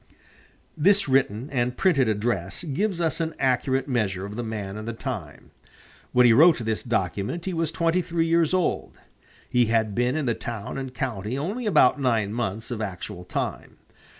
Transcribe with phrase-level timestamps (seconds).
[0.75, 4.93] This written and printed address gives us an accurate measure of the man and the
[4.93, 5.51] time.
[6.11, 8.97] When he wrote this document he was twenty three years old.
[9.47, 13.77] He had been in the town and county only about nine months of actual time.